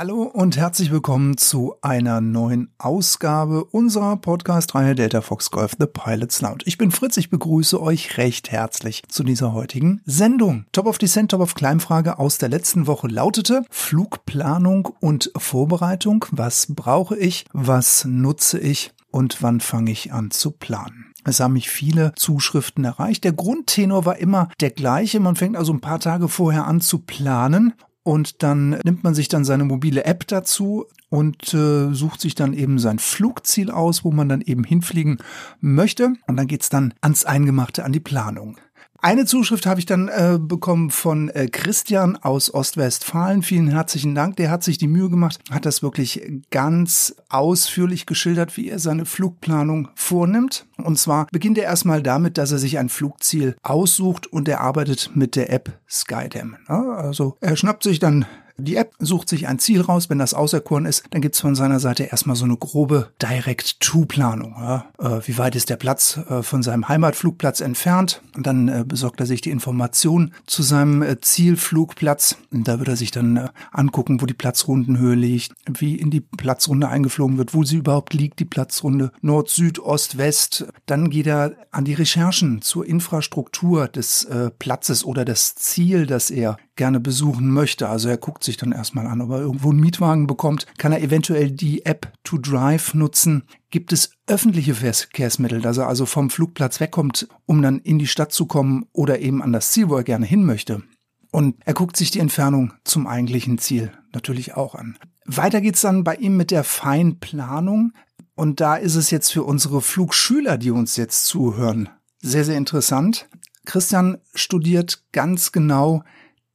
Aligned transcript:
Hallo 0.00 0.22
und 0.22 0.56
herzlich 0.56 0.92
willkommen 0.92 1.36
zu 1.38 1.74
einer 1.82 2.20
neuen 2.20 2.70
Ausgabe 2.78 3.64
unserer 3.64 4.16
Podcast-Reihe 4.16 4.94
Delta 4.94 5.22
Fox 5.22 5.50
Golf 5.50 5.72
The 5.76 5.86
Pilots 5.86 6.40
Lounge. 6.40 6.58
Ich 6.66 6.78
bin 6.78 6.92
Fritz, 6.92 7.16
ich 7.16 7.30
begrüße 7.30 7.82
euch 7.82 8.16
recht 8.16 8.52
herzlich 8.52 9.02
zu 9.08 9.24
dieser 9.24 9.52
heutigen 9.52 10.00
Sendung. 10.04 10.66
Top 10.70 10.86
of 10.86 10.98
Descent, 10.98 11.32
Top 11.32 11.40
of 11.40 11.56
Climb 11.56 11.82
Frage 11.82 12.20
aus 12.20 12.38
der 12.38 12.48
letzten 12.48 12.86
Woche 12.86 13.08
lautete 13.08 13.64
Flugplanung 13.70 14.88
und 15.00 15.32
Vorbereitung. 15.36 16.26
Was 16.30 16.68
brauche 16.72 17.16
ich? 17.16 17.44
Was 17.52 18.04
nutze 18.04 18.60
ich? 18.60 18.92
Und 19.10 19.42
wann 19.42 19.58
fange 19.58 19.90
ich 19.90 20.12
an 20.12 20.30
zu 20.30 20.52
planen? 20.52 21.06
Es 21.24 21.40
haben 21.40 21.54
mich 21.54 21.68
viele 21.68 22.12
Zuschriften 22.14 22.84
erreicht. 22.84 23.24
Der 23.24 23.32
Grundtenor 23.32 24.06
war 24.06 24.18
immer 24.18 24.48
der 24.60 24.70
gleiche. 24.70 25.18
Man 25.18 25.34
fängt 25.34 25.56
also 25.56 25.72
ein 25.72 25.80
paar 25.80 25.98
Tage 25.98 26.28
vorher 26.28 26.68
an 26.68 26.80
zu 26.80 27.00
planen 27.00 27.74
und 28.08 28.42
dann 28.42 28.70
nimmt 28.84 29.04
man 29.04 29.14
sich 29.14 29.28
dann 29.28 29.44
seine 29.44 29.64
mobile 29.64 30.06
App 30.06 30.26
dazu 30.26 30.86
und 31.10 31.52
äh, 31.52 31.92
sucht 31.92 32.22
sich 32.22 32.34
dann 32.34 32.54
eben 32.54 32.78
sein 32.78 32.98
Flugziel 32.98 33.70
aus, 33.70 34.02
wo 34.02 34.10
man 34.10 34.30
dann 34.30 34.40
eben 34.40 34.64
hinfliegen 34.64 35.18
möchte. 35.60 36.14
Und 36.26 36.38
dann 36.38 36.46
geht's 36.46 36.70
dann 36.70 36.94
ans 37.02 37.26
Eingemachte, 37.26 37.84
an 37.84 37.92
die 37.92 38.00
Planung. 38.00 38.56
Eine 39.00 39.26
Zuschrift 39.26 39.64
habe 39.64 39.78
ich 39.78 39.86
dann 39.86 40.08
äh, 40.08 40.38
bekommen 40.40 40.90
von 40.90 41.28
äh, 41.28 41.46
Christian 41.46 42.16
aus 42.16 42.52
Ostwestfalen. 42.52 43.42
Vielen 43.42 43.68
herzlichen 43.68 44.16
Dank. 44.16 44.36
Der 44.36 44.50
hat 44.50 44.64
sich 44.64 44.76
die 44.76 44.88
Mühe 44.88 45.08
gemacht, 45.08 45.38
hat 45.52 45.66
das 45.66 45.84
wirklich 45.84 46.20
ganz 46.50 47.14
ausführlich 47.28 48.06
geschildert, 48.06 48.56
wie 48.56 48.68
er 48.68 48.80
seine 48.80 49.04
Flugplanung 49.04 49.88
vornimmt. 49.94 50.66
Und 50.78 50.98
zwar 50.98 51.28
beginnt 51.30 51.58
er 51.58 51.64
erstmal 51.64 52.02
damit, 52.02 52.38
dass 52.38 52.50
er 52.50 52.58
sich 52.58 52.76
ein 52.78 52.88
Flugziel 52.88 53.54
aussucht 53.62 54.26
und 54.26 54.48
er 54.48 54.62
arbeitet 54.62 55.12
mit 55.14 55.36
der 55.36 55.52
App 55.52 55.78
Skydam. 55.88 56.56
Ja, 56.68 56.82
also 56.94 57.36
er 57.40 57.54
schnappt 57.54 57.84
sich 57.84 58.00
dann 58.00 58.26
die 58.58 58.76
App 58.76 58.94
sucht 58.98 59.28
sich 59.28 59.46
ein 59.46 59.58
Ziel 59.58 59.80
raus. 59.80 60.10
Wenn 60.10 60.18
das 60.18 60.34
auserkoren 60.34 60.84
ist, 60.84 61.04
dann 61.10 61.20
gibt's 61.20 61.40
von 61.40 61.54
seiner 61.54 61.80
Seite 61.80 62.04
erstmal 62.04 62.36
so 62.36 62.44
eine 62.44 62.56
grobe 62.56 63.10
Direct-to-Planung. 63.22 64.54
Ja? 64.58 64.86
Äh, 64.98 65.20
wie 65.26 65.38
weit 65.38 65.54
ist 65.54 65.70
der 65.70 65.76
Platz 65.76 66.18
äh, 66.28 66.42
von 66.42 66.62
seinem 66.62 66.88
Heimatflugplatz 66.88 67.60
entfernt? 67.60 68.20
Und 68.36 68.46
dann 68.46 68.68
äh, 68.68 68.84
besorgt 68.86 69.20
er 69.20 69.26
sich 69.26 69.40
die 69.40 69.50
Information 69.50 70.32
zu 70.46 70.62
seinem 70.62 71.02
äh, 71.02 71.20
Zielflugplatz. 71.20 72.36
Und 72.50 72.66
da 72.66 72.78
wird 72.78 72.88
er 72.88 72.96
sich 72.96 73.10
dann 73.10 73.36
äh, 73.36 73.48
angucken, 73.70 74.20
wo 74.20 74.26
die 74.26 74.34
Platzrundenhöhe 74.34 75.14
liegt, 75.14 75.52
wie 75.66 75.94
in 75.94 76.10
die 76.10 76.20
Platzrunde 76.20 76.88
eingeflogen 76.88 77.38
wird, 77.38 77.54
wo 77.54 77.62
sie 77.64 77.76
überhaupt 77.76 78.12
liegt, 78.12 78.40
die 78.40 78.44
Platzrunde 78.44 79.12
Nord, 79.20 79.48
Süd, 79.50 79.78
Ost, 79.78 80.18
West. 80.18 80.66
Dann 80.86 81.10
geht 81.10 81.26
er 81.28 81.52
an 81.70 81.84
die 81.84 81.94
Recherchen 81.94 82.60
zur 82.62 82.86
Infrastruktur 82.86 83.86
des 83.86 84.24
äh, 84.24 84.50
Platzes 84.50 85.04
oder 85.04 85.24
das 85.24 85.54
Ziel, 85.54 86.06
das 86.06 86.30
er 86.30 86.56
gerne 86.78 87.00
besuchen 87.00 87.50
möchte. 87.50 87.88
Also 87.88 88.08
er 88.08 88.16
guckt 88.16 88.44
sich 88.48 88.56
dann 88.56 88.72
erstmal 88.72 89.06
an, 89.06 89.20
ob 89.20 89.30
er 89.30 89.40
irgendwo 89.40 89.70
einen 89.70 89.80
Mietwagen 89.80 90.26
bekommt. 90.26 90.66
Kann 90.78 90.92
er 90.92 91.02
eventuell 91.02 91.50
die 91.50 91.86
App 91.86 92.12
To 92.24 92.38
Drive 92.38 92.94
nutzen? 92.94 93.44
Gibt 93.70 93.92
es 93.92 94.10
öffentliche 94.26 94.74
Verkehrsmittel, 94.74 95.60
dass 95.60 95.78
er 95.78 95.86
also 95.86 96.06
vom 96.06 96.30
Flugplatz 96.30 96.80
wegkommt, 96.80 97.28
um 97.46 97.62
dann 97.62 97.78
in 97.78 97.98
die 97.98 98.06
Stadt 98.06 98.32
zu 98.32 98.46
kommen 98.46 98.86
oder 98.92 99.20
eben 99.20 99.42
an 99.42 99.52
das 99.52 99.72
Ziel, 99.72 99.88
wo 99.88 99.96
er 99.96 100.04
gerne 100.04 100.26
hin 100.26 100.44
möchte? 100.44 100.82
Und 101.30 101.56
er 101.64 101.74
guckt 101.74 101.96
sich 101.96 102.10
die 102.10 102.20
Entfernung 102.20 102.72
zum 102.84 103.06
eigentlichen 103.06 103.58
Ziel 103.58 103.92
natürlich 104.12 104.54
auch 104.54 104.74
an. 104.74 104.96
Weiter 105.26 105.60
geht's 105.60 105.82
dann 105.82 106.04
bei 106.04 106.16
ihm 106.16 106.36
mit 106.36 106.50
der 106.50 106.64
Feinplanung. 106.64 107.92
Und 108.34 108.60
da 108.60 108.76
ist 108.76 108.94
es 108.94 109.10
jetzt 109.10 109.30
für 109.32 109.42
unsere 109.42 109.82
Flugschüler, 109.82 110.58
die 110.58 110.70
uns 110.70 110.96
jetzt 110.96 111.26
zuhören, 111.26 111.90
sehr, 112.20 112.44
sehr 112.44 112.56
interessant. 112.56 113.28
Christian 113.66 114.18
studiert 114.34 115.04
ganz 115.12 115.52
genau 115.52 116.02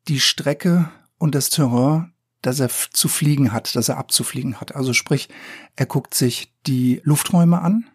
die 0.08 0.20
Strecke 0.20 0.90
und 1.24 1.36
das 1.36 1.50
Terrain, 1.50 2.12
das 2.42 2.60
er 2.60 2.68
zu 2.68 3.08
fliegen 3.08 3.54
hat, 3.54 3.78
das 3.78 3.88
er 3.88 3.96
abzufliegen 3.98 4.60
hat. 4.60 4.76
Also 4.76 4.92
sprich, 4.92 5.30
er 5.78 5.86
guckt 5.86 6.14
sich 6.14 6.54
die 6.68 7.00
Lufträume 7.06 7.62
an. 7.62 7.86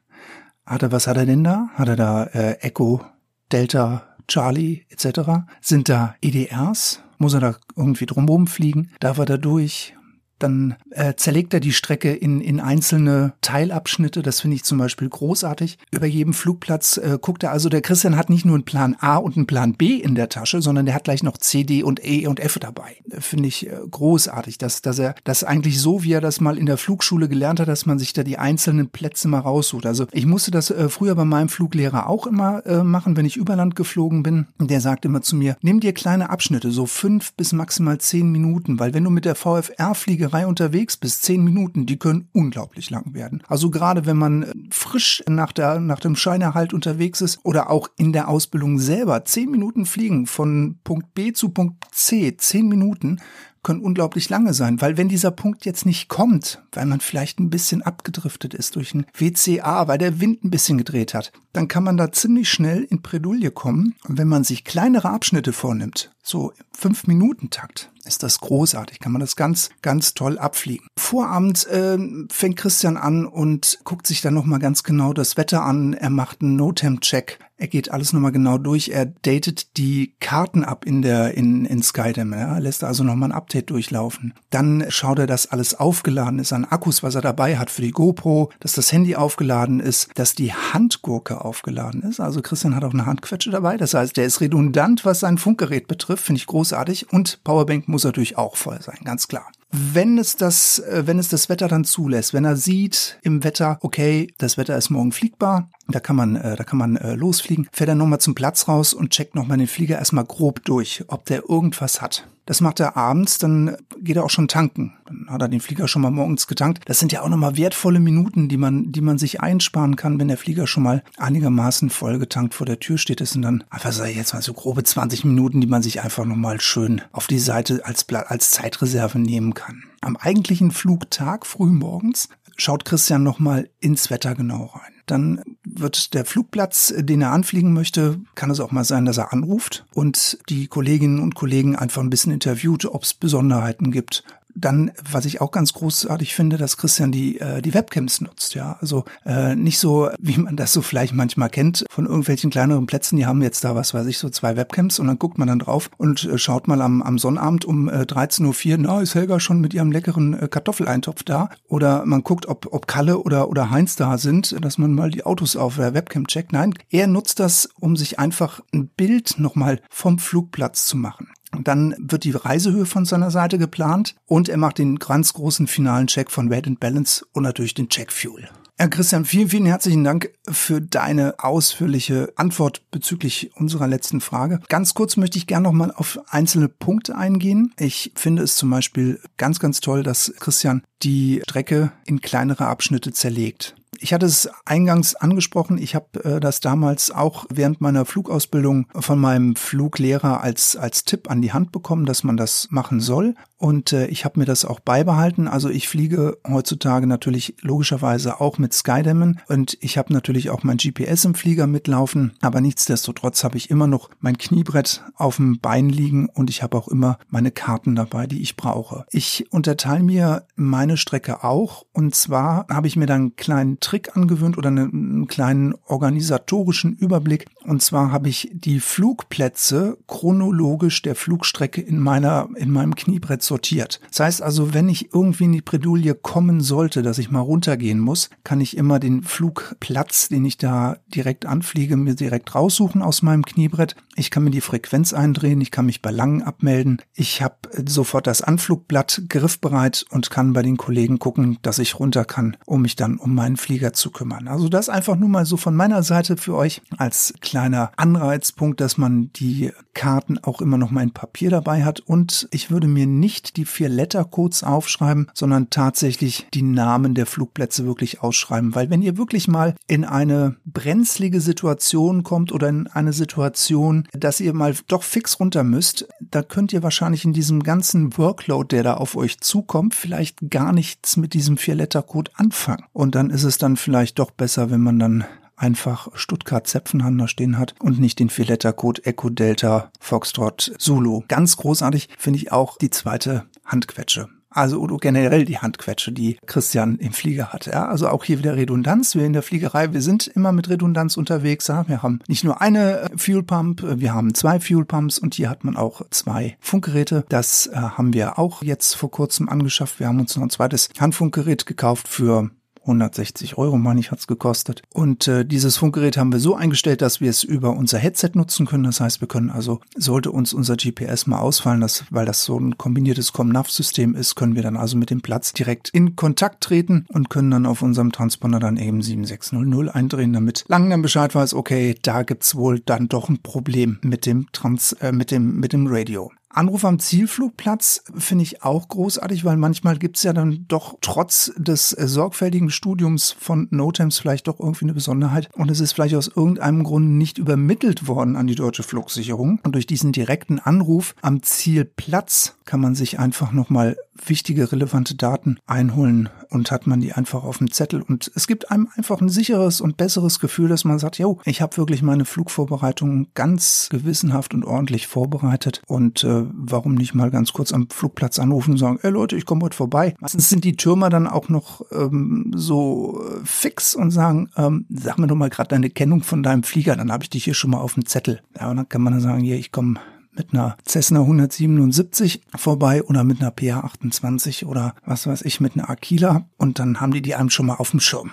Hat 0.64 0.82
er, 0.82 0.92
was 0.92 1.06
hat 1.06 1.18
er 1.18 1.26
denn 1.26 1.44
da? 1.44 1.68
Hat 1.74 1.88
er 1.88 1.96
da 1.96 2.24
äh, 2.24 2.52
Echo, 2.60 3.04
Delta, 3.52 4.16
Charlie 4.28 4.86
etc.? 4.88 5.44
Sind 5.60 5.90
da 5.90 6.14
EDRs? 6.22 7.02
Muss 7.18 7.34
er 7.34 7.40
da 7.40 7.56
irgendwie 7.76 8.06
drumherum 8.06 8.46
fliegen? 8.46 8.92
Darf 8.98 9.18
er 9.18 9.26
da 9.26 9.36
durch? 9.36 9.94
Dann 10.38 10.76
äh, 10.90 11.14
zerlegt 11.14 11.54
er 11.54 11.60
die 11.60 11.72
Strecke 11.72 12.12
in, 12.12 12.40
in 12.40 12.60
einzelne 12.60 13.34
Teilabschnitte. 13.40 14.22
Das 14.22 14.40
finde 14.40 14.56
ich 14.56 14.64
zum 14.64 14.78
Beispiel 14.78 15.08
großartig. 15.08 15.78
Über 15.90 16.06
jedem 16.06 16.32
Flugplatz 16.32 16.96
äh, 16.96 17.18
guckt 17.20 17.42
er 17.42 17.52
also, 17.52 17.68
der 17.68 17.80
Christian 17.80 18.16
hat 18.16 18.30
nicht 18.30 18.44
nur 18.44 18.54
einen 18.54 18.64
Plan 18.64 18.96
A 19.00 19.16
und 19.16 19.36
einen 19.36 19.46
Plan 19.46 19.74
B 19.74 19.96
in 19.96 20.14
der 20.14 20.28
Tasche, 20.28 20.62
sondern 20.62 20.86
der 20.86 20.94
hat 20.94 21.04
gleich 21.04 21.22
noch 21.22 21.38
C, 21.38 21.64
D 21.64 21.82
und 21.82 22.04
E 22.04 22.26
und 22.26 22.40
F 22.40 22.58
dabei. 22.58 22.96
Finde 23.18 23.48
ich 23.48 23.66
äh, 23.66 23.76
großartig, 23.90 24.58
dass, 24.58 24.82
dass 24.82 24.98
er 24.98 25.14
das 25.24 25.44
eigentlich 25.44 25.80
so, 25.80 26.02
wie 26.02 26.12
er 26.12 26.20
das 26.20 26.40
mal 26.40 26.58
in 26.58 26.66
der 26.66 26.76
Flugschule 26.76 27.28
gelernt 27.28 27.60
hat, 27.60 27.68
dass 27.68 27.86
man 27.86 27.98
sich 27.98 28.12
da 28.12 28.22
die 28.22 28.38
einzelnen 28.38 28.88
Plätze 28.88 29.28
mal 29.28 29.40
raussucht. 29.40 29.86
Also 29.86 30.06
ich 30.12 30.26
musste 30.26 30.50
das 30.50 30.70
äh, 30.70 30.88
früher 30.88 31.14
bei 31.14 31.24
meinem 31.24 31.48
Fluglehrer 31.48 32.08
auch 32.08 32.26
immer 32.26 32.64
äh, 32.66 32.82
machen, 32.82 33.16
wenn 33.16 33.26
ich 33.26 33.36
über 33.36 33.56
Land 33.56 33.76
geflogen 33.76 34.22
bin. 34.22 34.46
Der 34.60 34.80
sagt 34.80 35.04
immer 35.04 35.22
zu 35.22 35.36
mir, 35.36 35.56
nimm 35.62 35.80
dir 35.80 35.92
kleine 35.92 36.30
Abschnitte, 36.30 36.70
so 36.70 36.86
fünf 36.86 37.32
bis 37.34 37.52
maximal 37.52 37.98
zehn 37.98 38.30
Minuten, 38.30 38.78
weil 38.78 38.94
wenn 38.94 39.04
du 39.04 39.10
mit 39.10 39.24
der 39.24 39.34
VFR-Fliege 39.34 40.27
Fliegerei 40.28 40.46
unterwegs 40.46 40.96
bis 40.96 41.20
zehn 41.22 41.42
Minuten, 41.42 41.86
die 41.86 41.98
können 41.98 42.28
unglaublich 42.32 42.90
lang 42.90 43.14
werden. 43.14 43.42
Also 43.48 43.70
gerade 43.70 44.04
wenn 44.04 44.18
man 44.18 44.42
äh, 44.42 44.52
frisch 44.70 45.22
nach, 45.26 45.52
der, 45.52 45.80
nach 45.80 46.00
dem 46.00 46.16
Scheinerhalt 46.16 46.74
unterwegs 46.74 47.20
ist 47.20 47.40
oder 47.44 47.70
auch 47.70 47.88
in 47.96 48.12
der 48.12 48.28
Ausbildung 48.28 48.78
selber 48.78 49.24
zehn 49.24 49.50
Minuten 49.50 49.86
fliegen 49.86 50.26
von 50.26 50.78
Punkt 50.84 51.14
B 51.14 51.32
zu 51.32 51.48
Punkt 51.48 51.82
C, 51.92 52.36
zehn 52.36 52.68
Minuten, 52.68 53.20
können 53.68 53.82
unglaublich 53.82 54.30
lange 54.30 54.54
sein, 54.54 54.80
weil 54.80 54.96
wenn 54.96 55.10
dieser 55.10 55.30
Punkt 55.30 55.66
jetzt 55.66 55.84
nicht 55.84 56.08
kommt, 56.08 56.62
weil 56.72 56.86
man 56.86 57.00
vielleicht 57.00 57.38
ein 57.38 57.50
bisschen 57.50 57.82
abgedriftet 57.82 58.54
ist 58.54 58.76
durch 58.76 58.94
ein 58.94 59.04
WCA, 59.12 59.86
weil 59.88 59.98
der 59.98 60.22
Wind 60.22 60.42
ein 60.42 60.48
bisschen 60.48 60.78
gedreht 60.78 61.12
hat, 61.12 61.32
dann 61.52 61.68
kann 61.68 61.84
man 61.84 61.98
da 61.98 62.10
ziemlich 62.10 62.48
schnell 62.48 62.84
in 62.84 63.02
Predulie 63.02 63.50
kommen. 63.50 63.94
Und 64.08 64.16
wenn 64.16 64.26
man 64.26 64.42
sich 64.42 64.64
kleinere 64.64 65.10
Abschnitte 65.10 65.52
vornimmt, 65.52 66.12
so 66.22 66.54
fünf 66.72 67.06
Minuten 67.06 67.50
Takt, 67.50 67.90
ist 68.06 68.22
das 68.22 68.40
großartig, 68.40 69.00
kann 69.00 69.12
man 69.12 69.20
das 69.20 69.36
ganz, 69.36 69.68
ganz 69.82 70.14
toll 70.14 70.38
abfliegen. 70.38 70.86
Vorabend 70.98 71.66
äh, 71.66 71.98
fängt 72.30 72.56
Christian 72.56 72.96
an 72.96 73.26
und 73.26 73.80
guckt 73.84 74.06
sich 74.06 74.22
dann 74.22 74.32
nochmal 74.32 74.60
ganz 74.60 74.82
genau 74.82 75.12
das 75.12 75.36
Wetter 75.36 75.62
an. 75.62 75.92
Er 75.92 76.08
macht 76.08 76.40
einen 76.40 76.56
No-Temp-Check. 76.56 77.38
Er 77.60 77.66
geht 77.66 77.90
alles 77.90 78.12
nochmal 78.12 78.30
genau 78.30 78.56
durch. 78.56 78.90
Er 78.90 79.06
datet 79.06 79.76
die 79.76 80.14
Karten 80.20 80.62
ab 80.62 80.86
in 80.86 81.02
der 81.02 81.34
in, 81.34 81.64
in 81.64 81.82
Skydam. 81.82 82.32
Er 82.32 82.60
lässt 82.60 82.84
also 82.84 83.02
nochmal 83.02 83.30
ein 83.30 83.36
Update 83.36 83.70
durchlaufen. 83.70 84.32
Dann 84.50 84.84
schaut 84.90 85.18
er, 85.18 85.26
dass 85.26 85.48
alles 85.48 85.74
aufgeladen 85.74 86.38
ist 86.38 86.52
an 86.52 86.64
Akkus, 86.64 87.02
was 87.02 87.16
er 87.16 87.20
dabei 87.20 87.58
hat 87.58 87.70
für 87.70 87.82
die 87.82 87.90
GoPro, 87.90 88.52
dass 88.60 88.74
das 88.74 88.92
Handy 88.92 89.16
aufgeladen 89.16 89.80
ist, 89.80 90.10
dass 90.14 90.36
die 90.36 90.52
Handgurke 90.52 91.44
aufgeladen 91.44 92.02
ist. 92.02 92.20
Also 92.20 92.42
Christian 92.42 92.76
hat 92.76 92.84
auch 92.84 92.94
eine 92.94 93.06
Handquetsche 93.06 93.50
dabei. 93.50 93.76
Das 93.76 93.92
heißt, 93.92 94.16
der 94.16 94.26
ist 94.26 94.40
redundant, 94.40 95.04
was 95.04 95.20
sein 95.20 95.36
Funkgerät 95.36 95.88
betrifft. 95.88 96.24
Finde 96.24 96.38
ich 96.38 96.46
großartig. 96.46 97.12
Und 97.12 97.42
Powerbank 97.42 97.88
muss 97.88 98.04
natürlich 98.04 98.38
auch 98.38 98.54
voll 98.54 98.80
sein, 98.80 98.98
ganz 99.04 99.26
klar 99.26 99.50
wenn 99.70 100.18
es 100.18 100.36
das, 100.36 100.78
äh, 100.78 101.02
wenn 101.06 101.18
es 101.18 101.28
das 101.28 101.48
Wetter 101.48 101.68
dann 101.68 101.84
zulässt, 101.84 102.32
wenn 102.32 102.44
er 102.44 102.56
sieht 102.56 103.18
im 103.22 103.44
Wetter, 103.44 103.78
okay, 103.82 104.28
das 104.38 104.56
Wetter 104.56 104.76
ist 104.76 104.90
morgen 104.90 105.12
fliegbar, 105.12 105.70
da 105.88 106.00
kann 106.00 106.16
man, 106.16 106.36
äh, 106.36 106.56
da 106.56 106.64
kann 106.64 106.78
man 106.78 106.96
äh, 106.96 107.14
losfliegen, 107.14 107.68
fährt 107.72 107.88
er 107.88 107.94
nochmal 107.94 108.20
zum 108.20 108.34
Platz 108.34 108.68
raus 108.68 108.92
und 108.92 109.10
checkt 109.10 109.34
nochmal 109.34 109.58
den 109.58 109.66
Flieger 109.66 109.98
erstmal 109.98 110.24
grob 110.24 110.64
durch, 110.64 111.04
ob 111.08 111.24
der 111.24 111.48
irgendwas 111.48 112.02
hat. 112.02 112.26
Das 112.48 112.62
macht 112.62 112.80
er 112.80 112.96
abends, 112.96 113.36
dann 113.36 113.76
geht 114.00 114.16
er 114.16 114.24
auch 114.24 114.30
schon 114.30 114.48
tanken. 114.48 114.94
Dann 115.04 115.26
hat 115.28 115.42
er 115.42 115.48
den 115.48 115.60
Flieger 115.60 115.86
schon 115.86 116.00
mal 116.00 116.10
morgens 116.10 116.46
getankt. 116.46 116.80
Das 116.86 116.98
sind 116.98 117.12
ja 117.12 117.20
auch 117.20 117.28
nochmal 117.28 117.58
wertvolle 117.58 118.00
Minuten, 118.00 118.48
die 118.48 118.56
man, 118.56 118.90
die 118.90 119.02
man 119.02 119.18
sich 119.18 119.42
einsparen 119.42 119.96
kann, 119.96 120.18
wenn 120.18 120.28
der 120.28 120.38
Flieger 120.38 120.66
schon 120.66 120.82
mal 120.82 121.02
einigermaßen 121.18 121.90
voll 121.90 122.18
getankt 122.18 122.54
vor 122.54 122.66
der 122.66 122.80
Tür 122.80 122.96
steht. 122.96 123.20
Das 123.20 123.32
sind 123.32 123.42
dann 123.42 123.64
einfach, 123.68 123.92
sag 123.92 124.08
ich 124.08 124.16
jetzt 124.16 124.32
mal, 124.32 124.40
so 124.40 124.54
grobe 124.54 124.82
20 124.82 125.26
Minuten, 125.26 125.60
die 125.60 125.66
man 125.66 125.82
sich 125.82 126.00
einfach 126.02 126.24
nochmal 126.24 126.58
schön 126.58 127.02
auf 127.12 127.26
die 127.26 127.38
Seite 127.38 127.84
als, 127.84 128.08
als 128.08 128.50
Zeitreserve 128.50 129.18
nehmen 129.18 129.52
kann. 129.52 129.84
Am 130.00 130.16
eigentlichen 130.16 130.70
Flugtag 130.70 131.44
früh 131.44 131.68
morgens 131.68 132.30
schaut 132.58 132.84
Christian 132.84 133.22
nochmal 133.22 133.70
ins 133.80 134.10
Wetter 134.10 134.34
genau 134.34 134.64
rein. 134.66 134.92
Dann 135.06 135.42
wird 135.64 136.12
der 136.12 136.26
Flugplatz, 136.26 136.92
den 136.98 137.22
er 137.22 137.32
anfliegen 137.32 137.72
möchte, 137.72 138.20
kann 138.34 138.50
es 138.50 138.60
auch 138.60 138.72
mal 138.72 138.84
sein, 138.84 139.06
dass 139.06 139.16
er 139.16 139.32
anruft 139.32 139.86
und 139.94 140.38
die 140.50 140.66
Kolleginnen 140.66 141.20
und 141.20 141.34
Kollegen 141.34 141.76
einfach 141.76 142.02
ein 142.02 142.10
bisschen 142.10 142.32
interviewt, 142.32 142.84
ob 142.84 143.04
es 143.04 143.14
Besonderheiten 143.14 143.90
gibt, 143.90 144.24
dann, 144.60 144.90
was 145.10 145.24
ich 145.24 145.40
auch 145.40 145.50
ganz 145.50 145.72
großartig 145.72 146.34
finde, 146.34 146.56
dass 146.56 146.76
Christian 146.76 147.12
die, 147.12 147.40
äh, 147.40 147.62
die 147.62 147.74
Webcams 147.74 148.20
nutzt, 148.20 148.54
ja. 148.54 148.76
Also 148.80 149.04
äh, 149.24 149.54
nicht 149.54 149.78
so, 149.78 150.10
wie 150.18 150.38
man 150.38 150.56
das 150.56 150.72
so 150.72 150.82
vielleicht 150.82 151.14
manchmal 151.14 151.50
kennt, 151.50 151.84
von 151.90 152.06
irgendwelchen 152.06 152.50
kleineren 152.50 152.86
Plätzen, 152.86 153.16
die 153.16 153.26
haben 153.26 153.42
jetzt 153.42 153.64
da, 153.64 153.74
was 153.74 153.94
weiß 153.94 154.06
ich, 154.06 154.18
so 154.18 154.28
zwei 154.30 154.56
Webcams 154.56 154.98
und 154.98 155.06
dann 155.06 155.18
guckt 155.18 155.38
man 155.38 155.48
dann 155.48 155.58
drauf 155.58 155.90
und 155.96 156.24
äh, 156.24 156.38
schaut 156.38 156.68
mal 156.68 156.82
am, 156.82 157.02
am 157.02 157.18
Sonnabend 157.18 157.64
um 157.64 157.88
äh, 157.88 158.02
13.04 158.02 158.72
Uhr, 158.72 158.78
na, 158.78 159.00
ist 159.00 159.14
Helga 159.14 159.40
schon 159.40 159.60
mit 159.60 159.74
ihrem 159.74 159.92
leckeren 159.92 160.34
äh, 160.34 160.48
Kartoffeleintopf 160.48 161.22
da? 161.22 161.50
Oder 161.68 162.04
man 162.06 162.22
guckt, 162.22 162.46
ob, 162.46 162.72
ob 162.72 162.86
Kalle 162.86 163.18
oder, 163.18 163.48
oder 163.48 163.70
Heinz 163.70 163.96
da 163.96 164.18
sind, 164.18 164.56
dass 164.64 164.78
man 164.78 164.92
mal 164.92 165.10
die 165.10 165.24
Autos 165.24 165.56
auf 165.56 165.76
der 165.76 165.94
Webcam 165.94 166.26
checkt. 166.26 166.52
Nein, 166.52 166.74
er 166.90 167.06
nutzt 167.06 167.40
das, 167.40 167.68
um 167.78 167.96
sich 167.96 168.18
einfach 168.18 168.60
ein 168.72 168.88
Bild 168.88 169.38
nochmal 169.38 169.80
vom 169.90 170.18
Flugplatz 170.18 170.86
zu 170.86 170.96
machen. 170.96 171.28
Dann 171.62 171.94
wird 171.98 172.24
die 172.24 172.32
Reisehöhe 172.32 172.86
von 172.86 173.04
seiner 173.04 173.30
Seite 173.30 173.58
geplant 173.58 174.14
und 174.26 174.48
er 174.48 174.56
macht 174.58 174.78
den 174.78 174.98
ganz 174.98 175.32
großen 175.32 175.66
finalen 175.66 176.06
Check 176.06 176.30
von 176.30 176.50
Weight 176.50 176.66
and 176.66 176.80
Balance 176.80 177.24
und 177.32 177.42
natürlich 177.42 177.74
den 177.74 177.88
Check 177.88 178.12
Fuel. 178.12 178.48
Herr 178.80 178.88
Christian, 178.88 179.24
vielen, 179.24 179.48
vielen 179.48 179.66
herzlichen 179.66 180.04
Dank 180.04 180.30
für 180.48 180.80
deine 180.80 181.34
ausführliche 181.38 182.32
Antwort 182.36 182.88
bezüglich 182.92 183.50
unserer 183.56 183.88
letzten 183.88 184.20
Frage. 184.20 184.60
Ganz 184.68 184.94
kurz 184.94 185.16
möchte 185.16 185.36
ich 185.36 185.48
gerne 185.48 185.64
noch 185.64 185.72
mal 185.72 185.90
auf 185.90 186.20
einzelne 186.28 186.68
Punkte 186.68 187.16
eingehen. 187.16 187.74
Ich 187.76 188.12
finde 188.14 188.44
es 188.44 188.54
zum 188.54 188.70
Beispiel 188.70 189.18
ganz, 189.36 189.58
ganz 189.58 189.80
toll, 189.80 190.04
dass 190.04 190.32
Christian 190.38 190.84
die 191.02 191.40
Strecke 191.42 191.90
in 192.04 192.20
kleinere 192.20 192.66
Abschnitte 192.66 193.12
zerlegt. 193.12 193.74
Ich 194.00 194.12
hatte 194.12 194.26
es 194.26 194.48
eingangs 194.64 195.14
angesprochen. 195.14 195.78
Ich 195.78 195.94
habe 195.94 196.24
äh, 196.24 196.40
das 196.40 196.60
damals 196.60 197.10
auch 197.10 197.46
während 197.50 197.80
meiner 197.80 198.04
Flugausbildung 198.04 198.86
von 198.94 199.18
meinem 199.18 199.56
Fluglehrer 199.56 200.40
als, 200.40 200.76
als 200.76 201.04
Tipp 201.04 201.30
an 201.30 201.42
die 201.42 201.52
Hand 201.52 201.72
bekommen, 201.72 202.06
dass 202.06 202.24
man 202.24 202.36
das 202.36 202.68
machen 202.70 203.00
soll. 203.00 203.34
Und 203.58 203.92
äh, 203.92 204.06
ich 204.06 204.24
habe 204.24 204.38
mir 204.38 204.46
das 204.46 204.64
auch 204.64 204.78
beibehalten. 204.78 205.48
Also 205.48 205.68
ich 205.68 205.88
fliege 205.88 206.38
heutzutage 206.46 207.08
natürlich 207.08 207.56
logischerweise 207.60 208.40
auch 208.40 208.58
mit 208.58 208.72
Skydammen 208.72 209.40
und 209.48 209.76
ich 209.80 209.98
habe 209.98 210.12
natürlich 210.12 210.50
auch 210.50 210.62
mein 210.62 210.76
GPS 210.76 211.24
im 211.24 211.34
Flieger 211.34 211.66
mitlaufen. 211.66 212.32
Aber 212.40 212.60
nichtsdestotrotz 212.60 213.42
habe 213.42 213.56
ich 213.56 213.68
immer 213.68 213.88
noch 213.88 214.10
mein 214.20 214.38
Kniebrett 214.38 215.02
auf 215.16 215.36
dem 215.36 215.58
Bein 215.58 215.88
liegen 215.88 216.28
und 216.28 216.50
ich 216.50 216.62
habe 216.62 216.76
auch 216.76 216.86
immer 216.86 217.18
meine 217.28 217.50
Karten 217.50 217.96
dabei, 217.96 218.28
die 218.28 218.40
ich 218.42 218.56
brauche. 218.56 219.04
Ich 219.10 219.46
unterteile 219.50 220.04
mir 220.04 220.46
meine 220.54 220.96
Strecke 220.96 221.42
auch 221.42 221.84
und 221.92 222.14
zwar 222.14 222.64
habe 222.70 222.86
ich 222.86 222.94
mir 222.94 223.06
dann 223.06 223.18
einen 223.18 223.36
kleinen 223.36 223.80
Trick 223.80 224.16
angewöhnt 224.16 224.56
oder 224.56 224.68
einen 224.68 225.26
kleinen 225.26 225.74
organisatorischen 225.86 226.94
Überblick. 226.94 227.46
Und 227.64 227.82
zwar 227.82 228.12
habe 228.12 228.28
ich 228.28 228.50
die 228.52 228.78
Flugplätze 228.78 229.98
chronologisch 230.06 231.02
der 231.02 231.16
Flugstrecke 231.16 231.80
in 231.80 231.98
meiner 231.98 232.48
in 232.54 232.70
meinem 232.70 232.94
Kniebrett 232.94 233.42
sortiert. 233.48 234.00
Das 234.10 234.20
heißt 234.20 234.42
also, 234.42 234.74
wenn 234.74 234.88
ich 234.88 235.12
irgendwie 235.12 235.44
in 235.44 235.52
die 235.52 235.62
Bredouille 235.62 236.14
kommen 236.14 236.60
sollte, 236.60 237.02
dass 237.02 237.18
ich 237.18 237.30
mal 237.30 237.40
runtergehen 237.40 237.98
muss, 237.98 238.30
kann 238.44 238.60
ich 238.60 238.76
immer 238.76 239.00
den 239.00 239.22
Flugplatz, 239.22 240.28
den 240.28 240.44
ich 240.44 240.58
da 240.58 240.98
direkt 241.08 241.46
anfliege, 241.46 241.96
mir 241.96 242.14
direkt 242.14 242.54
raussuchen 242.54 243.02
aus 243.02 243.22
meinem 243.22 243.44
Kniebrett. 243.44 243.96
Ich 244.18 244.32
kann 244.32 244.42
mir 244.42 244.50
die 244.50 244.60
Frequenz 244.60 245.12
eindrehen, 245.12 245.60
ich 245.60 245.70
kann 245.70 245.86
mich 245.86 246.02
bei 246.02 246.10
Langen 246.10 246.42
abmelden. 246.42 247.00
Ich 247.14 247.40
habe 247.40 247.54
sofort 247.86 248.26
das 248.26 248.42
Anflugblatt 248.42 249.22
griffbereit 249.28 250.06
und 250.10 250.28
kann 250.28 250.52
bei 250.52 250.62
den 250.62 250.76
Kollegen 250.76 251.20
gucken, 251.20 251.58
dass 251.62 251.78
ich 251.78 252.00
runter 252.00 252.24
kann, 252.24 252.56
um 252.66 252.82
mich 252.82 252.96
dann 252.96 253.18
um 253.18 253.36
meinen 253.36 253.56
Flieger 253.56 253.92
zu 253.92 254.10
kümmern. 254.10 254.48
Also 254.48 254.68
das 254.68 254.88
einfach 254.88 255.14
nur 255.14 255.28
mal 255.28 255.46
so 255.46 255.56
von 255.56 255.76
meiner 255.76 256.02
Seite 256.02 256.36
für 256.36 256.56
euch 256.56 256.82
als 256.96 257.32
kleiner 257.40 257.92
Anreizpunkt, 257.96 258.80
dass 258.80 258.98
man 258.98 259.32
die 259.34 259.70
Karten 259.94 260.38
auch 260.38 260.60
immer 260.60 260.78
noch 260.78 260.90
mal 260.90 261.02
in 261.02 261.12
Papier 261.12 261.50
dabei 261.50 261.84
hat 261.84 262.00
und 262.00 262.48
ich 262.50 262.72
würde 262.72 262.88
mir 262.88 263.06
nicht 263.06 263.56
die 263.56 263.64
vier 263.64 263.88
Lettercodes 263.88 264.64
aufschreiben, 264.64 265.30
sondern 265.32 265.70
tatsächlich 265.70 266.48
die 266.54 266.62
Namen 266.62 267.14
der 267.14 267.26
Flugplätze 267.26 267.86
wirklich 267.86 268.20
ausschreiben. 268.20 268.74
Weil 268.74 268.90
wenn 268.90 269.02
ihr 269.02 269.16
wirklich 269.16 269.46
mal 269.46 269.76
in 269.86 270.04
eine 270.04 270.56
brenzlige 270.64 271.40
Situation 271.40 272.24
kommt 272.24 272.50
oder 272.50 272.68
in 272.68 272.88
eine 272.88 273.12
Situation, 273.12 274.07
dass 274.12 274.40
ihr 274.40 274.52
mal 274.52 274.74
doch 274.86 275.02
fix 275.02 275.40
runter 275.40 275.64
müsst, 275.64 276.08
da 276.20 276.42
könnt 276.42 276.72
ihr 276.72 276.82
wahrscheinlich 276.82 277.24
in 277.24 277.32
diesem 277.32 277.62
ganzen 277.62 278.16
Workload, 278.16 278.74
der 278.74 278.82
da 278.82 278.94
auf 278.94 279.16
euch 279.16 279.40
zukommt, 279.40 279.94
vielleicht 279.94 280.50
gar 280.50 280.72
nichts 280.72 281.16
mit 281.16 281.34
diesem 281.34 281.56
vier 281.56 281.74
Lettercode 281.74 282.30
anfangen. 282.34 282.84
Und 282.92 283.14
dann 283.14 283.30
ist 283.30 283.44
es 283.44 283.58
dann 283.58 283.76
vielleicht 283.76 284.18
doch 284.18 284.30
besser, 284.30 284.70
wenn 284.70 284.80
man 284.80 284.98
dann 284.98 285.24
einfach 285.56 286.08
Stuttgart-Zepfenhahn 286.14 287.18
da 287.18 287.28
stehen 287.28 287.58
hat 287.58 287.74
und 287.80 287.98
nicht 287.98 288.18
den 288.20 288.30
Vierlettercode 288.30 289.04
Echo 289.06 289.28
Delta 289.28 289.90
Foxtrot 289.98 290.74
Zulu. 290.78 291.22
Ganz 291.28 291.56
großartig 291.56 292.08
finde 292.16 292.38
ich 292.38 292.52
auch 292.52 292.78
die 292.78 292.90
zweite 292.90 293.44
Handquetsche. 293.64 294.28
Also 294.58 294.80
oder 294.80 294.96
generell 294.96 295.44
die 295.44 295.58
Handquetsche, 295.58 296.10
die 296.10 296.36
Christian 296.46 296.96
im 296.96 297.12
Flieger 297.12 297.52
hat. 297.52 297.66
Ja, 297.66 297.86
also 297.86 298.08
auch 298.08 298.24
hier 298.24 298.38
wieder 298.38 298.56
Redundanz. 298.56 299.14
Wir 299.14 299.24
in 299.24 299.32
der 299.32 299.42
Fliegerei, 299.42 299.92
wir 299.92 300.02
sind 300.02 300.26
immer 300.26 300.50
mit 300.50 300.68
Redundanz 300.68 301.16
unterwegs. 301.16 301.68
Ja. 301.68 301.86
Wir 301.86 302.02
haben 302.02 302.18
nicht 302.26 302.42
nur 302.42 302.60
eine 302.60 303.02
äh, 303.02 303.08
Fuel 303.16 303.44
Pump, 303.44 303.84
äh, 303.84 304.00
wir 304.00 304.12
haben 304.12 304.34
zwei 304.34 304.58
Fuel 304.58 304.84
Pumps 304.84 305.20
und 305.20 305.36
hier 305.36 305.48
hat 305.48 305.62
man 305.62 305.76
auch 305.76 306.02
zwei 306.10 306.56
Funkgeräte. 306.58 307.24
Das 307.28 307.68
äh, 307.68 307.76
haben 307.76 308.12
wir 308.12 308.36
auch 308.40 308.64
jetzt 308.64 308.96
vor 308.96 309.12
kurzem 309.12 309.48
angeschafft. 309.48 310.00
Wir 310.00 310.08
haben 310.08 310.18
uns 310.18 310.34
noch 310.34 310.42
ein 310.42 310.50
zweites 310.50 310.88
Handfunkgerät 310.98 311.64
gekauft 311.64 312.08
für 312.08 312.50
160 312.88 313.58
Euro, 313.58 313.76
meine 313.76 314.00
ich, 314.00 314.10
hat's 314.10 314.26
gekostet. 314.26 314.82
Und 314.92 315.28
äh, 315.28 315.44
dieses 315.44 315.76
Funkgerät 315.76 316.16
haben 316.16 316.32
wir 316.32 316.40
so 316.40 316.54
eingestellt, 316.54 317.02
dass 317.02 317.20
wir 317.20 317.30
es 317.30 317.44
über 317.44 317.76
unser 317.76 317.98
Headset 317.98 318.30
nutzen 318.34 318.66
können. 318.66 318.84
Das 318.84 319.00
heißt, 319.00 319.20
wir 319.20 319.28
können 319.28 319.50
also, 319.50 319.80
sollte 319.96 320.30
uns 320.30 320.52
unser 320.52 320.76
GPS 320.76 321.26
mal 321.26 321.38
ausfallen, 321.38 321.80
das, 321.80 322.04
weil 322.10 322.26
das 322.26 322.44
so 322.44 322.58
ein 322.58 322.78
kombiniertes 322.78 323.32
Com-Nav-System 323.32 324.14
ist, 324.14 324.34
können 324.34 324.56
wir 324.56 324.62
dann 324.62 324.76
also 324.76 324.96
mit 324.96 325.10
dem 325.10 325.20
Platz 325.20 325.52
direkt 325.52 325.90
in 325.90 326.16
Kontakt 326.16 326.62
treten 326.62 327.06
und 327.08 327.30
können 327.30 327.50
dann 327.50 327.66
auf 327.66 327.82
unserem 327.82 328.12
Transponder 328.12 328.58
dann 328.58 328.76
eben 328.76 329.02
7600 329.02 329.94
eindrehen, 329.94 330.32
damit 330.32 330.64
lang 330.68 330.88
dann 330.90 331.02
Bescheid 331.02 331.34
weiß, 331.34 331.54
okay, 331.54 331.94
da 332.02 332.22
gibt's 332.22 332.54
wohl 332.54 332.80
dann 332.80 333.08
doch 333.08 333.28
ein 333.28 333.38
Problem 333.42 333.98
mit 334.02 334.26
dem 334.26 334.46
Trans, 334.52 334.92
äh, 334.94 335.12
mit 335.12 335.30
dem, 335.30 335.60
mit 335.60 335.72
dem 335.72 335.86
Radio. 335.86 336.30
Anruf 336.50 336.84
am 336.84 336.98
Zielflugplatz 336.98 338.02
finde 338.16 338.42
ich 338.42 338.62
auch 338.62 338.88
großartig, 338.88 339.44
weil 339.44 339.56
manchmal 339.56 339.98
gibt 339.98 340.16
es 340.16 340.22
ja 340.22 340.32
dann 340.32 340.64
doch 340.68 340.96
trotz 341.00 341.52
des 341.56 341.92
äh, 341.92 342.08
sorgfältigen 342.08 342.70
Studiums 342.70 343.36
von 343.38 343.68
NOTAMs 343.70 344.18
vielleicht 344.18 344.48
doch 344.48 344.58
irgendwie 344.58 344.86
eine 344.86 344.94
Besonderheit 344.94 345.50
und 345.54 345.70
es 345.70 345.80
ist 345.80 345.92
vielleicht 345.92 346.14
aus 346.14 346.30
irgendeinem 346.34 346.84
Grund 346.84 347.10
nicht 347.18 347.38
übermittelt 347.38 348.08
worden 348.08 348.36
an 348.36 348.46
die 348.46 348.54
deutsche 348.54 348.82
Flugsicherung. 348.82 349.60
Und 349.62 349.74
durch 349.74 349.86
diesen 349.86 350.12
direkten 350.12 350.58
Anruf 350.58 351.14
am 351.20 351.42
Zielplatz 351.42 352.56
kann 352.64 352.80
man 352.80 352.94
sich 352.94 353.18
einfach 353.18 353.52
nochmal 353.52 353.96
wichtige, 354.26 354.72
relevante 354.72 355.14
Daten 355.14 355.58
einholen 355.66 356.28
und 356.50 356.70
hat 356.70 356.86
man 356.86 357.00
die 357.00 357.12
einfach 357.12 357.44
auf 357.44 357.58
dem 357.58 357.70
Zettel. 357.70 358.02
Und 358.02 358.30
es 358.34 358.46
gibt 358.46 358.70
einem 358.70 358.88
einfach 358.96 359.20
ein 359.20 359.28
sicheres 359.28 359.80
und 359.80 359.96
besseres 359.96 360.38
Gefühl, 360.38 360.68
dass 360.68 360.84
man 360.84 360.98
sagt, 360.98 361.18
jo, 361.18 361.38
ich 361.44 361.62
habe 361.62 361.76
wirklich 361.76 362.02
meine 362.02 362.24
Flugvorbereitungen 362.24 363.28
ganz 363.34 363.88
gewissenhaft 363.90 364.54
und 364.54 364.64
ordentlich 364.64 365.06
vorbereitet. 365.06 365.82
Und 365.86 366.24
äh, 366.24 366.37
warum 366.52 366.94
nicht 366.94 367.14
mal 367.14 367.30
ganz 367.30 367.52
kurz 367.52 367.72
am 367.72 367.88
Flugplatz 367.90 368.38
anrufen 368.38 368.72
und 368.72 368.78
sagen, 368.78 368.98
ey 369.02 369.10
Leute, 369.10 369.36
ich 369.36 369.46
komme 369.46 369.62
heute 369.62 369.76
vorbei. 369.76 370.14
Meistens 370.20 370.48
sind 370.48 370.64
die 370.64 370.76
Türmer 370.76 371.10
dann 371.10 371.26
auch 371.26 371.48
noch 371.48 371.82
ähm, 371.92 372.52
so 372.54 373.22
äh, 373.22 373.40
fix 373.44 373.94
und 373.94 374.10
sagen, 374.10 374.50
ähm, 374.56 374.86
sag 374.88 375.18
mir 375.18 375.26
doch 375.26 375.36
mal 375.36 375.50
gerade 375.50 375.68
deine 375.68 375.90
Kennung 375.90 376.22
von 376.22 376.42
deinem 376.42 376.62
Flieger, 376.62 376.96
dann 376.96 377.12
habe 377.12 377.24
ich 377.24 377.30
dich 377.30 377.44
hier 377.44 377.54
schon 377.54 377.70
mal 377.70 377.78
auf 377.78 377.94
dem 377.94 378.06
Zettel. 378.06 378.40
Ja, 378.58 378.70
und 378.70 378.76
dann 378.76 378.88
kann 378.88 379.02
man 379.02 379.12
dann 379.12 379.22
sagen, 379.22 379.42
hier, 379.42 379.56
ich 379.56 379.72
komme 379.72 379.94
mit 380.38 380.52
einer 380.52 380.76
Cessna 380.86 381.20
177 381.20 382.42
vorbei 382.56 383.02
oder 383.02 383.24
mit 383.24 383.40
einer 383.40 383.50
PA28 383.50 384.66
oder 384.66 384.94
was 385.04 385.26
weiß 385.26 385.42
ich, 385.42 385.60
mit 385.60 385.74
einer 385.74 385.90
Aquila 385.90 386.46
und 386.56 386.78
dann 386.78 387.00
haben 387.00 387.12
die 387.12 387.22
die 387.22 387.34
einem 387.34 387.50
schon 387.50 387.66
mal 387.66 387.74
auf 387.74 387.90
dem 387.90 388.00
Schirm. 388.00 388.32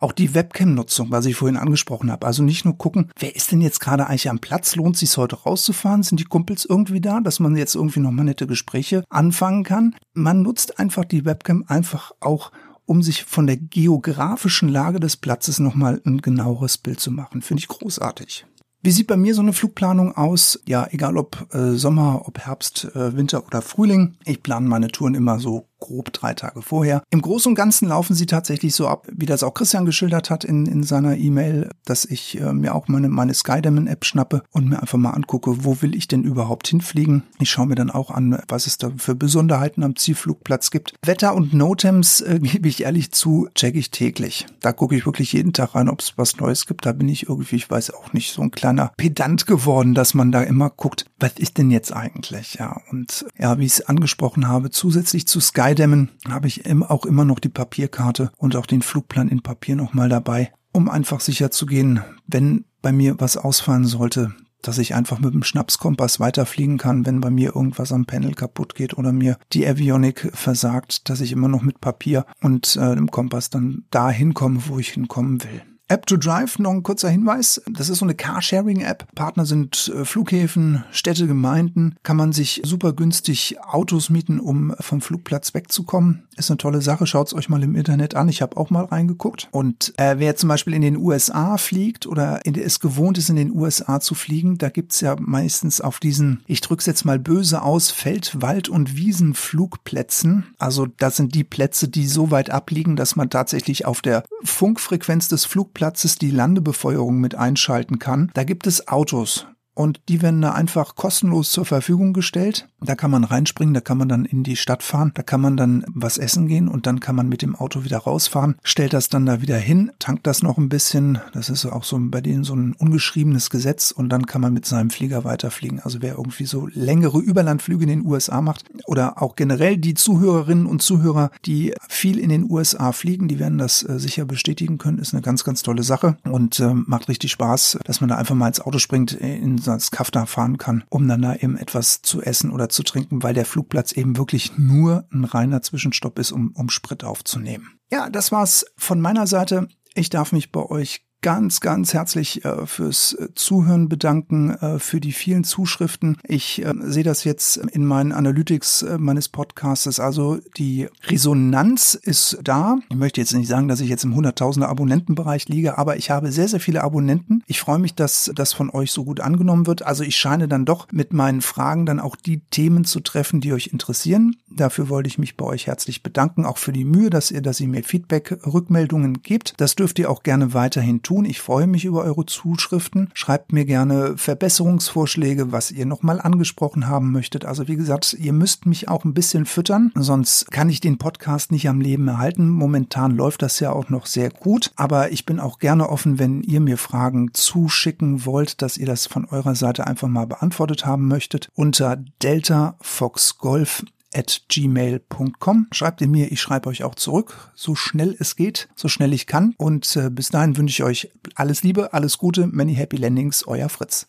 Auch 0.00 0.12
die 0.12 0.34
Webcam-Nutzung, 0.34 1.10
was 1.10 1.26
ich 1.26 1.36
vorhin 1.36 1.56
angesprochen 1.56 2.10
habe. 2.10 2.26
Also 2.26 2.42
nicht 2.42 2.64
nur 2.64 2.76
gucken, 2.76 3.10
wer 3.18 3.34
ist 3.36 3.52
denn 3.52 3.60
jetzt 3.60 3.80
gerade 3.80 4.06
eigentlich 4.06 4.30
am 4.30 4.38
Platz? 4.38 4.76
Lohnt 4.76 4.96
es 4.96 5.00
sich 5.00 5.16
heute 5.16 5.36
rauszufahren? 5.36 6.02
Sind 6.02 6.20
die 6.20 6.24
Kumpels 6.24 6.64
irgendwie 6.64 7.00
da, 7.00 7.20
dass 7.20 7.40
man 7.40 7.56
jetzt 7.56 7.74
irgendwie 7.74 8.00
nochmal 8.00 8.24
nette 8.24 8.46
Gespräche 8.46 9.04
anfangen 9.08 9.64
kann? 9.64 9.94
Man 10.14 10.42
nutzt 10.42 10.78
einfach 10.78 11.04
die 11.04 11.24
Webcam 11.24 11.64
einfach 11.66 12.12
auch 12.20 12.52
um 12.86 13.02
sich 13.02 13.24
von 13.24 13.46
der 13.46 13.58
geografischen 13.58 14.70
Lage 14.70 14.98
des 14.98 15.16
Platzes 15.16 15.58
nochmal 15.58 16.00
ein 16.06 16.22
genaueres 16.22 16.78
Bild 16.78 17.00
zu 17.00 17.10
machen. 17.10 17.42
Finde 17.42 17.60
ich 17.60 17.68
großartig. 17.68 18.46
Wie 18.80 18.92
sieht 18.92 19.08
bei 19.08 19.16
mir 19.16 19.34
so 19.34 19.42
eine 19.42 19.52
Flugplanung 19.52 20.16
aus? 20.16 20.60
Ja, 20.66 20.86
egal 20.90 21.16
ob 21.18 21.52
äh, 21.52 21.72
Sommer, 21.72 22.22
ob 22.26 22.38
Herbst, 22.38 22.84
äh, 22.94 23.16
Winter 23.16 23.44
oder 23.44 23.60
Frühling. 23.60 24.16
Ich 24.24 24.42
plane 24.42 24.68
meine 24.68 24.88
Touren 24.88 25.14
immer 25.14 25.40
so 25.40 25.67
grob 25.78 26.12
drei 26.12 26.34
Tage 26.34 26.62
vorher. 26.62 27.02
Im 27.10 27.22
Großen 27.22 27.50
und 27.50 27.54
Ganzen 27.54 27.88
laufen 27.88 28.14
sie 28.14 28.26
tatsächlich 28.26 28.74
so 28.74 28.88
ab, 28.88 29.06
wie 29.10 29.26
das 29.26 29.42
auch 29.42 29.54
Christian 29.54 29.84
geschildert 29.84 30.30
hat 30.30 30.44
in, 30.44 30.66
in 30.66 30.82
seiner 30.82 31.16
E-Mail, 31.16 31.70
dass 31.84 32.04
ich 32.04 32.40
äh, 32.40 32.52
mir 32.52 32.74
auch 32.74 32.88
meine, 32.88 33.08
meine 33.08 33.34
Skydiamond-App 33.34 34.04
schnappe 34.04 34.42
und 34.50 34.68
mir 34.68 34.80
einfach 34.80 34.98
mal 34.98 35.10
angucke, 35.10 35.64
wo 35.64 35.80
will 35.82 35.94
ich 35.94 36.08
denn 36.08 36.24
überhaupt 36.24 36.68
hinfliegen. 36.68 37.24
Ich 37.40 37.50
schaue 37.50 37.66
mir 37.66 37.74
dann 37.74 37.90
auch 37.90 38.10
an, 38.10 38.42
was 38.48 38.66
es 38.66 38.78
da 38.78 38.90
für 38.96 39.14
Besonderheiten 39.14 39.82
am 39.82 39.96
Zielflugplatz 39.96 40.70
gibt. 40.70 40.94
Wetter 41.04 41.34
und 41.34 41.54
Notems, 41.54 42.20
äh, 42.20 42.38
gebe 42.42 42.68
ich 42.68 42.82
ehrlich 42.82 43.12
zu, 43.12 43.48
check 43.54 43.76
ich 43.76 43.90
täglich. 43.90 44.46
Da 44.60 44.72
gucke 44.72 44.96
ich 44.96 45.06
wirklich 45.06 45.32
jeden 45.32 45.52
Tag 45.52 45.74
rein, 45.74 45.88
ob 45.88 46.00
es 46.00 46.14
was 46.16 46.36
Neues 46.36 46.66
gibt. 46.66 46.86
Da 46.86 46.92
bin 46.92 47.08
ich 47.08 47.28
irgendwie, 47.28 47.56
ich 47.56 47.70
weiß 47.70 47.92
auch 47.92 48.12
nicht, 48.12 48.32
so 48.32 48.42
ein 48.42 48.50
kleiner 48.50 48.92
Pedant 48.96 49.46
geworden, 49.46 49.94
dass 49.94 50.14
man 50.14 50.32
da 50.32 50.42
immer 50.42 50.70
guckt, 50.70 51.06
was 51.18 51.32
ist 51.34 51.58
denn 51.58 51.70
jetzt 51.70 51.92
eigentlich? 51.92 52.54
Ja, 52.54 52.80
und 52.90 53.26
ja, 53.38 53.58
wie 53.58 53.64
ich 53.66 53.72
es 53.72 53.86
angesprochen 53.86 54.48
habe, 54.48 54.70
zusätzlich 54.70 55.26
zu 55.26 55.40
Sky 55.40 55.68
Eidämmen 55.68 56.10
habe 56.28 56.46
ich 56.46 56.62
auch 56.88 57.04
immer 57.04 57.26
noch 57.26 57.40
die 57.40 57.50
Papierkarte 57.50 58.30
und 58.38 58.56
auch 58.56 58.64
den 58.64 58.80
Flugplan 58.80 59.28
in 59.28 59.42
Papier 59.42 59.76
nochmal 59.76 60.08
dabei, 60.08 60.52
um 60.72 60.88
einfach 60.88 61.20
sicher 61.20 61.50
zu 61.50 61.66
gehen, 61.66 62.00
wenn 62.26 62.64
bei 62.80 62.90
mir 62.90 63.20
was 63.20 63.36
ausfallen 63.36 63.84
sollte, 63.84 64.34
dass 64.62 64.78
ich 64.78 64.94
einfach 64.94 65.18
mit 65.18 65.34
dem 65.34 65.42
Schnapskompass 65.42 66.20
weiterfliegen 66.20 66.78
kann, 66.78 67.04
wenn 67.04 67.20
bei 67.20 67.30
mir 67.30 67.54
irgendwas 67.54 67.92
am 67.92 68.06
Panel 68.06 68.34
kaputt 68.34 68.74
geht 68.74 68.96
oder 68.96 69.12
mir 69.12 69.38
die 69.52 69.66
Avionik 69.66 70.30
versagt, 70.34 71.10
dass 71.10 71.20
ich 71.20 71.32
immer 71.32 71.48
noch 71.48 71.62
mit 71.62 71.80
Papier 71.80 72.24
und 72.40 72.76
äh, 72.76 72.94
dem 72.94 73.10
Kompass 73.10 73.50
dann 73.50 73.84
dahin 73.90 74.34
komme, 74.34 74.62
wo 74.66 74.78
ich 74.78 74.88
hinkommen 74.88 75.44
will. 75.44 75.62
App 75.88 76.06
to 76.06 76.18
Drive, 76.18 76.58
noch 76.58 76.72
ein 76.72 76.82
kurzer 76.82 77.08
Hinweis. 77.08 77.62
Das 77.66 77.88
ist 77.88 77.98
so 77.98 78.04
eine 78.04 78.14
Carsharing-App. 78.14 79.06
Partner 79.14 79.46
sind 79.46 79.90
äh, 79.94 80.04
Flughäfen, 80.04 80.84
Städte, 80.90 81.26
Gemeinden. 81.26 81.96
Kann 82.02 82.18
man 82.18 82.32
sich 82.32 82.60
super 82.64 82.92
günstig 82.92 83.56
Autos 83.62 84.10
mieten, 84.10 84.38
um 84.38 84.74
vom 84.80 85.00
Flugplatz 85.00 85.54
wegzukommen. 85.54 86.27
Ist 86.38 86.50
eine 86.50 86.58
tolle 86.58 86.80
Sache. 86.80 87.06
Schaut's 87.06 87.34
euch 87.34 87.48
mal 87.48 87.62
im 87.62 87.74
Internet 87.74 88.14
an. 88.14 88.28
Ich 88.28 88.42
habe 88.42 88.56
auch 88.56 88.70
mal 88.70 88.84
reingeguckt. 88.84 89.48
Und 89.50 89.92
äh, 89.96 90.16
wer 90.18 90.36
zum 90.36 90.48
Beispiel 90.48 90.74
in 90.74 90.82
den 90.82 90.96
USA 90.96 91.58
fliegt 91.58 92.06
oder 92.06 92.46
in, 92.46 92.54
es 92.54 92.78
gewohnt 92.78 93.18
ist, 93.18 93.28
in 93.28 93.36
den 93.36 93.52
USA 93.52 94.00
zu 94.00 94.14
fliegen, 94.14 94.56
da 94.56 94.68
gibt's 94.68 95.00
ja 95.00 95.16
meistens 95.18 95.80
auf 95.80 95.98
diesen, 95.98 96.42
ich 96.46 96.60
drück's 96.60 96.86
jetzt 96.86 97.04
mal 97.04 97.18
böse 97.18 97.62
aus, 97.62 97.90
Feld-, 97.90 98.40
Wald- 98.40 98.68
und 98.68 98.96
Wiesenflugplätzen. 98.96 100.54
Also 100.58 100.86
das 100.86 101.16
sind 101.16 101.34
die 101.34 101.44
Plätze, 101.44 101.88
die 101.88 102.06
so 102.06 102.30
weit 102.30 102.50
abliegen, 102.50 102.94
dass 102.94 103.16
man 103.16 103.30
tatsächlich 103.30 103.84
auf 103.84 104.00
der 104.00 104.22
Funkfrequenz 104.44 105.28
des 105.28 105.44
Flugplatzes 105.44 106.16
die 106.16 106.30
Landebefeuerung 106.30 107.18
mit 107.18 107.34
einschalten 107.34 107.98
kann. 107.98 108.30
Da 108.34 108.44
gibt 108.44 108.66
es 108.66 108.86
Autos 108.86 109.46
und 109.78 110.00
die 110.08 110.22
werden 110.22 110.42
da 110.42 110.54
einfach 110.54 110.96
kostenlos 110.96 111.52
zur 111.52 111.64
Verfügung 111.64 112.12
gestellt. 112.12 112.68
Da 112.80 112.96
kann 112.96 113.12
man 113.12 113.22
reinspringen, 113.22 113.74
da 113.74 113.80
kann 113.80 113.96
man 113.96 114.08
dann 114.08 114.24
in 114.24 114.42
die 114.42 114.56
Stadt 114.56 114.82
fahren, 114.82 115.12
da 115.14 115.22
kann 115.22 115.40
man 115.40 115.56
dann 115.56 115.84
was 115.88 116.18
essen 116.18 116.48
gehen 116.48 116.66
und 116.66 116.86
dann 116.86 116.98
kann 116.98 117.14
man 117.14 117.28
mit 117.28 117.42
dem 117.42 117.54
Auto 117.54 117.84
wieder 117.84 117.98
rausfahren, 117.98 118.56
stellt 118.64 118.92
das 118.92 119.08
dann 119.08 119.24
da 119.24 119.40
wieder 119.40 119.56
hin, 119.56 119.92
tankt 120.00 120.26
das 120.26 120.42
noch 120.42 120.58
ein 120.58 120.68
bisschen, 120.68 121.20
das 121.32 121.48
ist 121.48 121.64
auch 121.64 121.84
so 121.84 121.96
bei 122.00 122.20
denen 122.20 122.42
so 122.42 122.54
ein 122.54 122.72
ungeschriebenes 122.72 123.50
Gesetz 123.50 123.92
und 123.92 124.08
dann 124.08 124.26
kann 124.26 124.40
man 124.40 124.52
mit 124.52 124.64
seinem 124.64 124.90
Flieger 124.90 125.22
weiterfliegen. 125.22 125.78
Also 125.78 126.02
wer 126.02 126.16
irgendwie 126.16 126.46
so 126.46 126.68
längere 126.72 127.20
Überlandflüge 127.20 127.84
in 127.84 127.88
den 127.88 128.06
USA 128.06 128.40
macht 128.40 128.64
oder 128.86 129.22
auch 129.22 129.36
generell 129.36 129.76
die 129.76 129.94
Zuhörerinnen 129.94 130.66
und 130.66 130.82
Zuhörer, 130.82 131.30
die 131.46 131.72
viel 131.88 132.18
in 132.18 132.30
den 132.30 132.50
USA 132.50 132.90
fliegen, 132.90 133.28
die 133.28 133.38
werden 133.38 133.58
das 133.58 133.88
äh, 133.88 134.00
sicher 134.00 134.24
bestätigen 134.24 134.78
können, 134.78 134.98
ist 134.98 135.14
eine 135.14 135.22
ganz, 135.22 135.44
ganz 135.44 135.62
tolle 135.62 135.84
Sache 135.84 136.16
und 136.24 136.58
äh, 136.58 136.74
macht 136.74 137.08
richtig 137.08 137.30
Spaß, 137.30 137.78
dass 137.84 138.00
man 138.00 138.08
da 138.08 138.16
einfach 138.16 138.34
mal 138.34 138.48
ins 138.48 138.60
Auto 138.60 138.78
springt, 138.78 139.12
in 139.12 139.67
als 139.68 139.90
Kafta 139.90 140.26
fahren 140.26 140.58
kann, 140.58 140.84
um 140.88 141.08
dann 141.08 141.22
da 141.22 141.34
eben 141.34 141.56
etwas 141.56 142.02
zu 142.02 142.22
essen 142.22 142.50
oder 142.50 142.68
zu 142.68 142.82
trinken, 142.82 143.22
weil 143.22 143.34
der 143.34 143.44
Flugplatz 143.44 143.92
eben 143.92 144.16
wirklich 144.16 144.58
nur 144.58 145.06
ein 145.12 145.24
reiner 145.24 145.62
Zwischenstopp 145.62 146.18
ist, 146.18 146.32
um, 146.32 146.52
um 146.54 146.68
Sprit 146.70 147.04
aufzunehmen. 147.04 147.78
Ja, 147.90 148.10
das 148.10 148.32
war's 148.32 148.66
von 148.76 149.00
meiner 149.00 149.26
Seite. 149.26 149.68
Ich 149.94 150.10
darf 150.10 150.32
mich 150.32 150.52
bei 150.52 150.62
euch 150.62 151.07
ganz, 151.20 151.60
ganz 151.60 151.94
herzlich 151.94 152.44
äh, 152.44 152.66
fürs 152.66 153.14
äh, 153.14 153.28
Zuhören 153.34 153.88
bedanken, 153.88 154.50
äh, 154.50 154.78
für 154.78 155.00
die 155.00 155.12
vielen 155.12 155.44
Zuschriften. 155.44 156.16
Ich 156.24 156.62
sehe 156.80 157.02
das 157.02 157.24
jetzt 157.24 157.56
in 157.56 157.84
meinen 157.84 158.12
Analytics 158.12 158.84
meines 158.98 159.28
Podcasts. 159.28 160.00
Also 160.00 160.38
die 160.56 160.88
Resonanz 161.04 161.94
ist 161.94 162.38
da. 162.42 162.78
Ich 162.90 162.96
möchte 162.96 163.20
jetzt 163.20 163.34
nicht 163.34 163.48
sagen, 163.48 163.68
dass 163.68 163.80
ich 163.80 163.88
jetzt 163.88 164.04
im 164.04 164.14
Hunderttausender 164.14 164.68
Abonnentenbereich 164.68 165.48
liege, 165.48 165.78
aber 165.78 165.96
ich 165.96 166.10
habe 166.10 166.32
sehr, 166.32 166.48
sehr 166.48 166.60
viele 166.60 166.82
Abonnenten. 166.82 167.42
Ich 167.46 167.60
freue 167.60 167.78
mich, 167.78 167.94
dass 167.94 168.30
das 168.34 168.52
von 168.52 168.70
euch 168.70 168.92
so 168.92 169.04
gut 169.04 169.20
angenommen 169.20 169.66
wird. 169.66 169.82
Also 169.82 170.04
ich 170.04 170.16
scheine 170.16 170.48
dann 170.48 170.64
doch 170.64 170.88
mit 170.92 171.12
meinen 171.12 171.40
Fragen 171.40 171.86
dann 171.86 172.00
auch 172.00 172.16
die 172.16 172.40
Themen 172.50 172.84
zu 172.84 173.00
treffen, 173.00 173.40
die 173.40 173.52
euch 173.52 173.68
interessieren. 173.68 174.36
Dafür 174.48 174.88
wollte 174.88 175.08
ich 175.08 175.18
mich 175.18 175.36
bei 175.36 175.44
euch 175.44 175.66
herzlich 175.66 176.02
bedanken, 176.02 176.44
auch 176.44 176.58
für 176.58 176.72
die 176.72 176.84
Mühe, 176.84 177.10
dass 177.10 177.30
ihr, 177.30 177.42
dass 177.42 177.60
ihr 177.60 177.68
mir 177.68 177.82
Feedback, 177.82 178.38
Rückmeldungen 178.46 179.22
gebt. 179.22 179.54
Das 179.58 179.74
dürft 179.74 179.98
ihr 179.98 180.10
auch 180.10 180.22
gerne 180.22 180.54
weiterhin 180.54 181.02
tun. 181.02 181.07
Ich 181.08 181.40
freue 181.40 181.66
mich 181.66 181.84
über 181.84 182.02
eure 182.04 182.26
Zuschriften. 182.26 183.10
Schreibt 183.14 183.52
mir 183.52 183.64
gerne 183.64 184.16
Verbesserungsvorschläge, 184.16 185.52
was 185.52 185.70
ihr 185.70 185.86
nochmal 185.86 186.20
angesprochen 186.20 186.86
haben 186.86 187.12
möchtet. 187.12 187.44
Also 187.44 187.66
wie 187.66 187.76
gesagt, 187.76 188.14
ihr 188.18 188.32
müsst 188.32 188.66
mich 188.66 188.88
auch 188.88 189.04
ein 189.04 189.14
bisschen 189.14 189.46
füttern, 189.46 189.90
sonst 189.94 190.50
kann 190.50 190.68
ich 190.68 190.80
den 190.80 190.98
Podcast 190.98 191.50
nicht 191.50 191.68
am 191.68 191.80
Leben 191.80 192.08
erhalten. 192.08 192.48
Momentan 192.50 193.16
läuft 193.16 193.42
das 193.42 193.58
ja 193.60 193.72
auch 193.72 193.88
noch 193.88 194.06
sehr 194.06 194.30
gut, 194.30 194.70
aber 194.76 195.10
ich 195.10 195.24
bin 195.24 195.40
auch 195.40 195.58
gerne 195.58 195.88
offen, 195.88 196.18
wenn 196.18 196.42
ihr 196.42 196.60
mir 196.60 196.76
Fragen 196.76 197.32
zuschicken 197.32 198.26
wollt, 198.26 198.60
dass 198.60 198.76
ihr 198.76 198.86
das 198.86 199.06
von 199.06 199.24
eurer 199.24 199.54
Seite 199.54 199.86
einfach 199.86 200.08
mal 200.08 200.26
beantwortet 200.26 200.84
haben 200.84 201.08
möchtet. 201.08 201.48
Unter 201.54 201.96
Delta 202.22 202.76
Fox 202.80 203.38
Golf 203.38 203.82
at 204.14 204.42
gmail.com. 204.48 205.68
Schreibt 205.72 206.00
ihr 206.00 206.08
mir, 206.08 206.32
ich 206.32 206.40
schreibe 206.40 206.68
euch 206.68 206.84
auch 206.84 206.94
zurück, 206.94 207.50
so 207.54 207.74
schnell 207.74 208.16
es 208.18 208.36
geht, 208.36 208.68
so 208.74 208.88
schnell 208.88 209.12
ich 209.12 209.26
kann. 209.26 209.54
Und 209.58 209.96
äh, 209.96 210.10
bis 210.10 210.30
dahin 210.30 210.56
wünsche 210.56 210.82
ich 210.82 210.84
euch 210.84 211.10
alles 211.34 211.62
Liebe, 211.62 211.92
alles 211.92 212.18
Gute, 212.18 212.46
many 212.46 212.74
happy 212.74 212.96
landings, 212.96 213.46
euer 213.46 213.68
Fritz. 213.68 214.08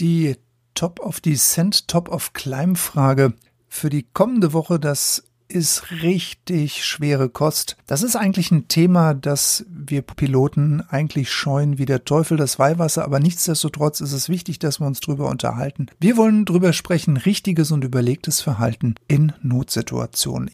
Die 0.00 0.36
Top 0.74 1.00
of 1.00 1.20
Descent, 1.20 1.88
Top 1.88 2.08
of 2.08 2.32
Climb 2.32 2.78
Frage 2.78 3.34
für 3.68 3.90
die 3.90 4.06
kommende 4.12 4.52
Woche. 4.52 4.80
Das 4.80 5.24
ist 5.50 5.90
richtig 5.90 6.84
schwere 6.84 7.28
Kost. 7.28 7.76
Das 7.86 8.02
ist 8.02 8.16
eigentlich 8.16 8.50
ein 8.50 8.68
Thema, 8.68 9.14
das 9.14 9.66
wir 9.68 10.02
Piloten 10.02 10.80
eigentlich 10.88 11.30
scheuen 11.30 11.76
wie 11.78 11.86
der 11.86 12.04
Teufel 12.04 12.36
das 12.36 12.58
Weihwasser, 12.58 13.04
aber 13.04 13.18
nichtsdestotrotz 13.18 14.00
ist 14.00 14.12
es 14.12 14.28
wichtig, 14.28 14.58
dass 14.58 14.80
wir 14.80 14.86
uns 14.86 15.00
drüber 15.00 15.28
unterhalten. 15.28 15.86
Wir 15.98 16.16
wollen 16.16 16.44
drüber 16.44 16.72
sprechen, 16.72 17.16
richtiges 17.16 17.72
und 17.72 17.84
überlegtes 17.84 18.40
Verhalten 18.40 18.94
in 19.08 19.32
Notsituationen. 19.42 20.50